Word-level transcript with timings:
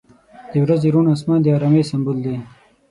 •د 0.51 0.53
ورځې 0.63 0.87
روڼ 0.93 1.05
آسمان 1.15 1.39
د 1.41 1.47
آرامۍ 1.55 1.83
سمبول 1.91 2.17
دی. 2.25 2.35